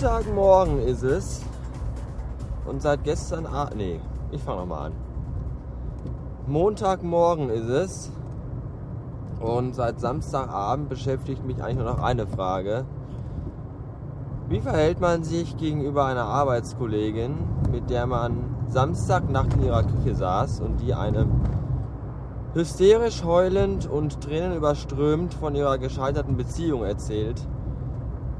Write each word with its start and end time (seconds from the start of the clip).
Montagmorgen 0.00 0.78
ist 0.78 1.02
es. 1.02 1.42
Und 2.64 2.80
seit 2.80 3.04
gestern 3.04 3.44
Abend. 3.44 3.76
Nee, 3.76 4.00
ich 4.30 4.42
fange 4.42 4.60
nochmal 4.60 4.86
an. 4.86 4.92
Montagmorgen 6.46 7.50
ist 7.50 7.68
es. 7.68 8.10
Und 9.40 9.74
seit 9.74 10.00
Samstagabend 10.00 10.88
beschäftigt 10.88 11.44
mich 11.44 11.62
eigentlich 11.62 11.84
nur 11.84 11.84
noch 11.84 12.02
eine 12.02 12.26
Frage. 12.26 12.86
Wie 14.48 14.60
verhält 14.60 15.02
man 15.02 15.22
sich 15.22 15.58
gegenüber 15.58 16.06
einer 16.06 16.24
Arbeitskollegin, 16.24 17.34
mit 17.70 17.90
der 17.90 18.06
man 18.06 18.56
Samstagnacht 18.68 19.52
in 19.52 19.64
ihrer 19.64 19.82
Küche 19.82 20.14
saß 20.14 20.62
und 20.62 20.80
die 20.80 20.94
einem 20.94 21.42
hysterisch 22.54 23.22
heulend 23.22 23.86
und 23.86 24.22
tränenüberströmt 24.22 25.34
von 25.34 25.54
ihrer 25.54 25.76
gescheiterten 25.76 26.38
Beziehung 26.38 26.84
erzählt, 26.84 27.46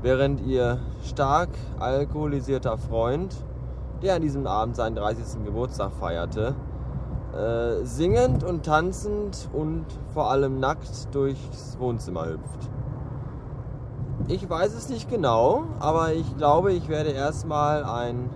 während 0.03 0.41
ihr 0.47 0.79
stark 1.05 1.51
alkoholisierter 1.79 2.79
Freund, 2.79 3.35
der 4.03 4.15
an 4.15 4.23
diesem 4.23 4.47
Abend 4.47 4.77
seinen 4.77 4.97
30. 4.97 5.45
Geburtstag 5.45 5.93
feierte, 5.93 6.55
äh, 7.35 7.85
singend 7.85 8.43
und 8.43 8.65
tanzend 8.65 9.49
und 9.53 9.85
vor 10.15 10.31
allem 10.31 10.59
nackt 10.59 11.15
durchs 11.15 11.79
Wohnzimmer 11.79 12.27
hüpft. 12.27 12.71
Ich 14.29 14.49
weiß 14.49 14.75
es 14.75 14.89
nicht 14.89 15.11
genau, 15.11 15.65
aber 15.81 16.13
ich 16.13 16.37
glaube, 16.37 16.73
ich 16.73 16.89
werde 16.89 17.11
erstmal 17.11 17.85
ein 17.85 18.31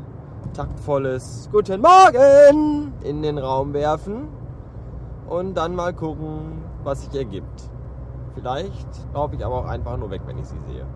taktvolles 0.53 1.49
Guten 1.53 1.81
Morgen 1.81 2.93
in 3.03 3.23
den 3.23 3.39
Raum 3.39 3.73
werfen 3.73 4.29
und 5.29 5.55
dann 5.55 5.75
mal 5.75 5.93
gucken, 5.93 6.63
was 6.83 7.05
sich 7.05 7.15
ergibt. 7.15 7.71
Vielleicht 8.35 8.89
laufe 9.13 9.37
ich 9.37 9.45
aber 9.45 9.57
auch 9.57 9.67
einfach 9.67 9.97
nur 9.97 10.11
weg, 10.11 10.23
wenn 10.27 10.39
ich 10.39 10.47
sie 10.47 10.59
sehe. 10.67 10.87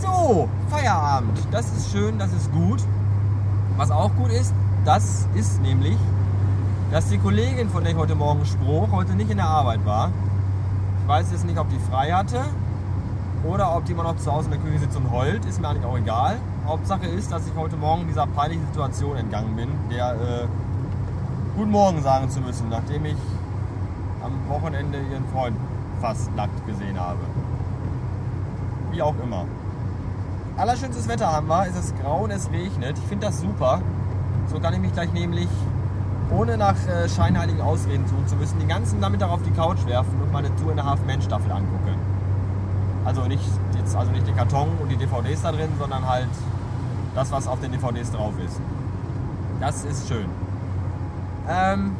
So, 0.00 0.48
Feierabend. 0.70 1.38
Das 1.50 1.66
ist 1.76 1.92
schön, 1.92 2.18
das 2.18 2.32
ist 2.32 2.50
gut. 2.52 2.82
Was 3.76 3.90
auch 3.90 4.10
gut 4.14 4.30
ist, 4.30 4.54
das 4.86 5.26
ist 5.34 5.60
nämlich, 5.60 5.96
dass 6.90 7.10
die 7.10 7.18
Kollegin, 7.18 7.68
von 7.68 7.82
der 7.82 7.92
ich 7.92 7.98
heute 7.98 8.14
Morgen 8.14 8.46
sprach, 8.46 8.90
heute 8.92 9.12
nicht 9.12 9.30
in 9.30 9.36
der 9.36 9.46
Arbeit 9.46 9.84
war. 9.84 10.10
Ich 11.02 11.08
weiß 11.08 11.32
jetzt 11.32 11.44
nicht, 11.44 11.58
ob 11.58 11.68
die 11.68 11.78
frei 11.90 12.12
hatte 12.12 12.46
oder 13.46 13.76
ob 13.76 13.84
die 13.84 13.92
immer 13.92 14.04
noch 14.04 14.16
zu 14.16 14.32
Hause 14.32 14.46
in 14.46 14.52
der 14.52 14.60
Küche 14.60 14.78
sitzt 14.78 14.96
und 14.96 15.10
heult. 15.10 15.44
Ist 15.44 15.60
mir 15.60 15.68
eigentlich 15.68 15.84
auch 15.84 15.98
egal. 15.98 16.38
Hauptsache 16.66 17.06
ist, 17.06 17.30
dass 17.30 17.46
ich 17.46 17.54
heute 17.54 17.76
Morgen 17.76 18.06
dieser 18.06 18.26
peinlichen 18.26 18.64
Situation 18.68 19.18
entgangen 19.18 19.54
bin, 19.54 19.68
der 19.90 20.12
äh, 20.12 20.46
Guten 21.56 21.72
Morgen 21.72 22.00
sagen 22.00 22.30
zu 22.30 22.40
müssen, 22.40 22.70
nachdem 22.70 23.04
ich 23.04 23.16
am 24.22 24.32
Wochenende 24.48 24.98
ihren 24.98 25.26
Freund 25.28 25.56
fast 26.00 26.34
nackt 26.34 26.66
gesehen 26.66 26.98
habe. 26.98 27.18
Wie 28.92 29.02
auch 29.02 29.14
immer. 29.22 29.44
Allerschönstes 30.60 31.08
Wetter 31.08 31.32
haben 31.32 31.48
wir, 31.48 31.68
es 31.68 31.74
ist 31.74 31.98
grau 32.02 32.24
und 32.24 32.30
es 32.32 32.50
regnet. 32.50 32.98
Ich 32.98 33.04
finde 33.04 33.28
das 33.28 33.40
super. 33.40 33.80
So 34.52 34.60
kann 34.60 34.74
ich 34.74 34.80
mich 34.80 34.92
gleich 34.92 35.10
nämlich, 35.10 35.48
ohne 36.30 36.58
nach 36.58 36.76
äh, 36.86 37.08
scheinheiligen 37.08 37.62
Ausreden 37.62 38.06
tun 38.06 38.28
zu 38.28 38.36
müssen, 38.36 38.58
den 38.58 38.68
ganzen 38.68 39.00
Nachmittag 39.00 39.30
auf 39.30 39.40
die 39.42 39.52
Couch 39.52 39.78
werfen 39.86 40.20
und 40.20 40.30
meine 40.34 40.54
Tour 40.56 40.72
in 40.72 40.76
der 40.76 40.84
Half 40.84 41.02
Man 41.06 41.22
Staffel 41.22 41.50
angucken. 41.50 41.94
Also 43.06 43.22
nicht, 43.22 43.42
jetzt, 43.78 43.96
also 43.96 44.12
nicht 44.12 44.26
den 44.26 44.36
Karton 44.36 44.68
und 44.82 44.90
die 44.90 44.98
DVDs 44.98 45.40
da 45.40 45.50
drin, 45.50 45.70
sondern 45.78 46.06
halt 46.06 46.28
das, 47.14 47.32
was 47.32 47.48
auf 47.48 47.58
den 47.62 47.72
DVDs 47.72 48.10
drauf 48.12 48.34
ist. 48.44 48.60
Das 49.60 49.84
ist 49.84 50.08
schön. 50.08 50.26
Ähm, 51.48 51.96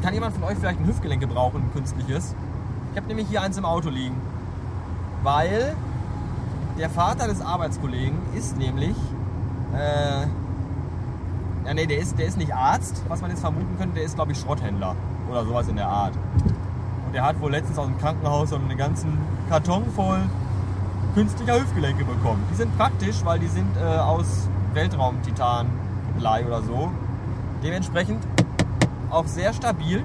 kann 0.00 0.14
jemand 0.14 0.34
von 0.34 0.44
euch 0.44 0.56
vielleicht 0.56 0.80
ein 0.80 0.86
Hüftgelenk 0.86 1.20
gebrauchen, 1.20 1.60
ein 1.60 1.72
künstliches? 1.74 2.34
Ich 2.92 2.96
habe 2.96 3.06
nämlich 3.06 3.28
hier 3.28 3.42
eins 3.42 3.58
im 3.58 3.66
Auto 3.66 3.90
liegen. 3.90 4.16
Weil 5.22 5.76
der 6.78 6.88
Vater 6.88 7.26
des 7.26 7.40
Arbeitskollegen 7.42 8.16
ist 8.34 8.56
nämlich, 8.56 8.96
äh, 9.74 10.22
ja 11.66 11.74
nee, 11.74 11.86
der 11.86 11.98
ist, 11.98 12.18
der 12.18 12.26
ist 12.26 12.38
nicht 12.38 12.54
Arzt, 12.54 13.02
was 13.08 13.20
man 13.20 13.30
jetzt 13.30 13.40
vermuten 13.40 13.76
könnte, 13.78 13.96
der 13.96 14.04
ist 14.04 14.14
glaube 14.14 14.32
ich 14.32 14.38
Schrotthändler 14.38 14.94
oder 15.28 15.44
sowas 15.44 15.68
in 15.68 15.76
der 15.76 15.88
Art. 15.88 16.14
Und 17.06 17.14
der 17.14 17.24
hat 17.24 17.40
wohl 17.40 17.50
letztens 17.50 17.78
aus 17.78 17.86
dem 17.86 17.98
Krankenhaus 17.98 18.50
so 18.50 18.56
einen 18.56 18.76
ganzen 18.76 19.18
Karton 19.48 19.84
voll 19.94 20.20
künstlicher 21.14 21.60
Hüftgelenke 21.60 22.04
bekommen. 22.04 22.44
Die 22.52 22.54
sind 22.54 22.76
praktisch, 22.76 23.24
weil 23.24 23.40
die 23.40 23.48
sind 23.48 23.76
äh, 23.76 23.98
aus 23.98 24.48
Weltraum-Titan-Blei 24.74 26.46
oder 26.46 26.62
so. 26.62 26.92
Dementsprechend 27.62 28.24
auch 29.10 29.26
sehr 29.26 29.52
stabil 29.52 30.04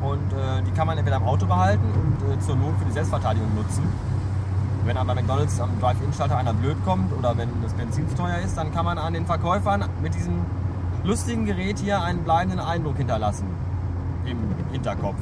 und 0.00 0.32
äh, 0.32 0.62
die 0.66 0.70
kann 0.70 0.86
man 0.86 0.96
entweder 0.96 1.18
im 1.18 1.24
Auto 1.24 1.44
behalten 1.44 1.84
und 1.84 2.32
äh, 2.32 2.40
zur 2.40 2.56
Not 2.56 2.78
für 2.78 2.86
die 2.86 2.92
Selbstverteidigung 2.92 3.54
nutzen 3.54 3.82
wenn 4.90 4.96
an 4.96 5.06
bei 5.06 5.14
McDonalds 5.14 5.60
am 5.60 5.70
Drive-In-Schalter 5.80 6.36
einer 6.36 6.52
blöd 6.52 6.76
kommt 6.84 7.16
oder 7.16 7.38
wenn 7.38 7.48
das 7.62 7.72
Benzin 7.74 8.08
zu 8.08 8.16
teuer 8.16 8.38
ist, 8.44 8.56
dann 8.56 8.74
kann 8.74 8.84
man 8.84 8.98
an 8.98 9.14
den 9.14 9.24
Verkäufern 9.24 9.84
mit 10.02 10.16
diesem 10.16 10.44
lustigen 11.04 11.46
Gerät 11.46 11.78
hier 11.78 12.02
einen 12.02 12.24
bleibenden 12.24 12.58
Eindruck 12.58 12.96
hinterlassen 12.96 13.46
im 14.26 14.38
Hinterkopf 14.72 15.20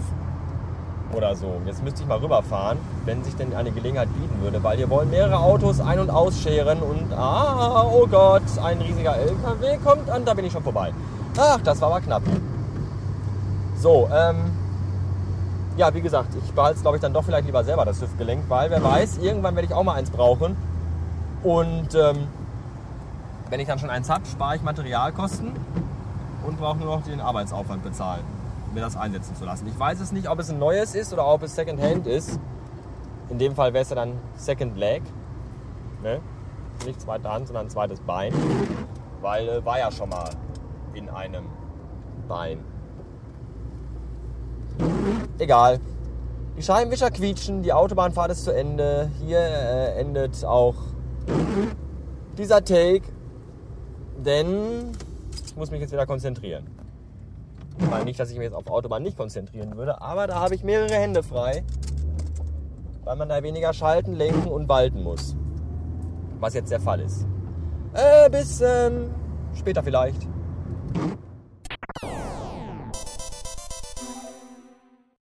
oder 1.12 1.36
so. 1.36 1.60
Jetzt 1.66 1.84
müsste 1.84 2.00
ich 2.00 2.08
mal 2.08 2.16
rüberfahren, 2.16 2.78
wenn 3.04 3.22
sich 3.22 3.36
denn 3.36 3.54
eine 3.54 3.70
Gelegenheit 3.70 4.08
bieten 4.14 4.40
würde, 4.40 4.64
weil 4.64 4.78
hier 4.78 4.88
wollen 4.88 5.10
mehrere 5.10 5.38
Autos 5.38 5.80
ein- 5.80 6.00
und 6.00 6.08
ausscheren 6.08 6.78
und 6.78 7.12
ah, 7.12 7.84
oh 7.92 8.06
Gott, 8.06 8.44
ein 8.64 8.80
riesiger 8.80 9.18
LKW 9.18 9.76
kommt 9.84 10.08
an, 10.08 10.24
da 10.24 10.32
bin 10.32 10.46
ich 10.46 10.52
schon 10.54 10.62
vorbei. 10.62 10.94
Ach, 11.36 11.60
das 11.60 11.78
war 11.82 11.90
aber 11.90 12.00
knapp. 12.00 12.22
So, 13.76 14.08
ähm, 14.10 14.36
ja, 15.78 15.94
wie 15.94 16.00
gesagt, 16.00 16.34
ich 16.34 16.52
behalte 16.52 16.76
es, 16.76 16.82
glaube 16.82 16.96
ich, 16.96 17.00
dann 17.00 17.12
doch 17.12 17.22
vielleicht 17.22 17.46
lieber 17.46 17.62
selber, 17.62 17.84
das 17.84 18.02
Hüftgelenk, 18.02 18.44
weil 18.48 18.68
wer 18.68 18.82
weiß, 18.82 19.18
irgendwann 19.18 19.54
werde 19.54 19.68
ich 19.68 19.74
auch 19.74 19.84
mal 19.84 19.94
eins 19.94 20.10
brauchen. 20.10 20.56
Und 21.44 21.94
ähm, 21.94 22.26
wenn 23.48 23.60
ich 23.60 23.68
dann 23.68 23.78
schon 23.78 23.88
eins 23.88 24.10
habe, 24.10 24.26
spare 24.26 24.56
ich 24.56 24.62
Materialkosten 24.62 25.52
und 26.44 26.58
brauche 26.58 26.78
nur 26.78 26.96
noch 26.96 27.04
den 27.04 27.20
Arbeitsaufwand 27.20 27.84
bezahlen, 27.84 28.24
mir 28.74 28.80
das 28.80 28.96
einsetzen 28.96 29.36
zu 29.36 29.44
lassen. 29.44 29.68
Ich 29.68 29.78
weiß 29.78 30.00
es 30.00 30.10
nicht, 30.10 30.28
ob 30.28 30.40
es 30.40 30.50
ein 30.50 30.58
neues 30.58 30.96
ist 30.96 31.12
oder 31.12 31.26
ob 31.26 31.44
es 31.44 31.54
Secondhand 31.54 32.08
ist. 32.08 32.40
In 33.30 33.38
dem 33.38 33.54
Fall 33.54 33.72
wäre 33.72 33.82
es 33.82 33.90
ja 33.90 33.96
dann 33.96 34.14
Second 34.34 34.76
Leg. 34.76 35.02
Ne? 36.02 36.18
Nicht 36.86 37.00
zweite 37.00 37.30
Hand, 37.30 37.46
sondern 37.46 37.70
zweites 37.70 38.00
Bein. 38.00 38.32
Weil 39.20 39.48
äh, 39.48 39.64
war 39.64 39.78
ja 39.78 39.92
schon 39.92 40.08
mal 40.08 40.28
in 40.94 41.08
einem 41.08 41.44
Bein. 42.26 42.64
Egal. 45.38 45.78
Die 46.56 46.62
Scheibenwischer 46.62 47.10
quietschen, 47.10 47.62
die 47.62 47.72
Autobahnfahrt 47.72 48.32
ist 48.32 48.44
zu 48.44 48.50
Ende. 48.50 49.10
Hier 49.24 49.38
äh, 49.38 50.00
endet 50.00 50.44
auch 50.44 50.74
dieser 52.36 52.64
Take, 52.64 53.02
denn 54.24 54.92
ich 55.46 55.56
muss 55.56 55.70
mich 55.70 55.80
jetzt 55.80 55.92
wieder 55.92 56.06
konzentrieren. 56.06 56.66
Ich 57.78 57.88
meine 57.88 58.04
nicht, 58.04 58.18
dass 58.18 58.30
ich 58.30 58.36
mich 58.36 58.44
jetzt 58.44 58.54
auf 58.54 58.66
Autobahn 58.66 59.04
nicht 59.04 59.16
konzentrieren 59.16 59.76
würde, 59.76 60.00
aber 60.00 60.26
da 60.26 60.40
habe 60.40 60.54
ich 60.56 60.64
mehrere 60.64 60.94
Hände 60.94 61.22
frei, 61.22 61.62
weil 63.04 63.16
man 63.16 63.28
da 63.28 63.40
weniger 63.42 63.72
schalten, 63.72 64.14
lenken 64.14 64.48
und 64.48 64.68
walten 64.68 65.02
muss. 65.02 65.36
Was 66.40 66.54
jetzt 66.54 66.72
der 66.72 66.80
Fall 66.80 67.00
ist. 67.00 67.26
Äh, 67.94 68.28
bis 68.30 68.60
ähm, 68.60 69.10
später 69.54 69.82
vielleicht. 69.82 70.26